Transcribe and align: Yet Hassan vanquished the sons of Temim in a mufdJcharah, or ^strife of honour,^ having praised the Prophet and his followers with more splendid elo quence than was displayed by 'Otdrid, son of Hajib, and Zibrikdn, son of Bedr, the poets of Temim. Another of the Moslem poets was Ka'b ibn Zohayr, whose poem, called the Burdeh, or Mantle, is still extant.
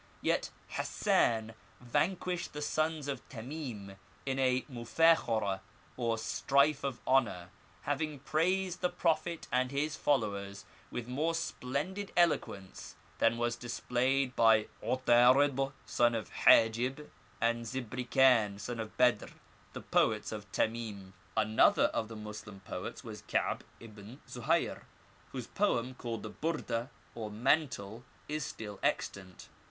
Yet 0.23 0.49
Hassan 0.69 1.53
vanquished 1.79 2.53
the 2.53 2.61
sons 2.63 3.07
of 3.07 3.21
Temim 3.29 3.97
in 4.25 4.39
a 4.39 4.63
mufdJcharah, 4.63 5.59
or 5.95 6.15
^strife 6.15 6.83
of 6.83 6.99
honour,^ 7.05 7.49
having 7.83 8.17
praised 8.17 8.81
the 8.81 8.89
Prophet 8.89 9.47
and 9.51 9.69
his 9.69 9.95
followers 9.95 10.65
with 10.89 11.07
more 11.07 11.35
splendid 11.35 12.11
elo 12.17 12.39
quence 12.39 12.95
than 13.19 13.37
was 13.37 13.55
displayed 13.55 14.35
by 14.35 14.65
'Otdrid, 14.83 15.71
son 15.85 16.15
of 16.15 16.31
Hajib, 16.45 17.07
and 17.39 17.65
Zibrikdn, 17.67 18.59
son 18.59 18.79
of 18.79 18.97
Bedr, 18.97 19.31
the 19.73 19.81
poets 19.81 20.31
of 20.31 20.51
Temim. 20.51 21.13
Another 21.37 21.91
of 21.93 22.07
the 22.07 22.15
Moslem 22.15 22.61
poets 22.61 23.03
was 23.03 23.21
Ka'b 23.27 23.61
ibn 23.79 24.19
Zohayr, 24.27 24.81
whose 25.31 25.45
poem, 25.45 25.93
called 25.93 26.23
the 26.23 26.31
Burdeh, 26.31 26.89
or 27.13 27.29
Mantle, 27.29 28.03
is 28.27 28.43
still 28.43 28.79
extant. 28.81 29.47